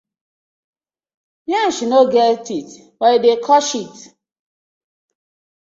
[1.51, 3.95] Yansh no get teeth but e dey cut shit: